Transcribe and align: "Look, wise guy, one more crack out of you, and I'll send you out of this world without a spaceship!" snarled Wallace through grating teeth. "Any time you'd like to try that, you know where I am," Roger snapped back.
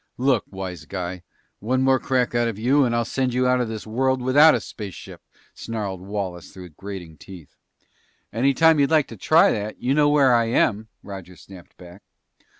"Look, 0.17 0.45
wise 0.49 0.85
guy, 0.85 1.21
one 1.59 1.83
more 1.83 1.99
crack 1.99 2.33
out 2.33 2.47
of 2.47 2.57
you, 2.57 2.83
and 2.85 2.95
I'll 2.95 3.05
send 3.05 3.35
you 3.35 3.45
out 3.47 3.61
of 3.61 3.67
this 3.67 3.85
world 3.85 4.19
without 4.19 4.55
a 4.55 4.59
spaceship!" 4.59 5.21
snarled 5.53 6.01
Wallace 6.01 6.51
through 6.51 6.69
grating 6.69 7.17
teeth. 7.19 7.55
"Any 8.33 8.55
time 8.55 8.79
you'd 8.79 8.89
like 8.89 9.07
to 9.09 9.15
try 9.15 9.51
that, 9.51 9.79
you 9.79 9.93
know 9.93 10.09
where 10.09 10.33
I 10.33 10.45
am," 10.45 10.87
Roger 11.03 11.35
snapped 11.35 11.77
back. 11.77 12.01